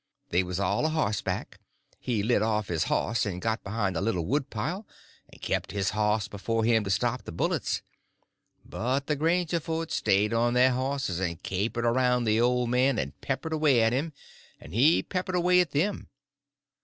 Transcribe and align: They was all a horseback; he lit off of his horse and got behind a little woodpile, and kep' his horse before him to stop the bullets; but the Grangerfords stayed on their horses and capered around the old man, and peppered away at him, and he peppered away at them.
They 0.31 0.41
was 0.41 0.59
all 0.59 0.87
a 0.87 0.89
horseback; 0.89 1.59
he 1.99 2.23
lit 2.23 2.41
off 2.41 2.65
of 2.65 2.69
his 2.69 2.85
horse 2.85 3.23
and 3.23 3.39
got 3.39 3.63
behind 3.63 3.95
a 3.95 4.01
little 4.01 4.25
woodpile, 4.25 4.87
and 5.31 5.39
kep' 5.39 5.69
his 5.69 5.91
horse 5.91 6.27
before 6.27 6.63
him 6.65 6.83
to 6.85 6.89
stop 6.89 7.21
the 7.21 7.31
bullets; 7.31 7.83
but 8.65 9.05
the 9.05 9.15
Grangerfords 9.15 9.91
stayed 9.91 10.33
on 10.33 10.55
their 10.55 10.71
horses 10.71 11.19
and 11.19 11.43
capered 11.43 11.85
around 11.85 12.23
the 12.23 12.41
old 12.41 12.71
man, 12.71 12.97
and 12.97 13.21
peppered 13.21 13.53
away 13.53 13.83
at 13.83 13.93
him, 13.93 14.11
and 14.59 14.73
he 14.73 15.03
peppered 15.03 15.35
away 15.35 15.61
at 15.61 15.69
them. 15.69 16.07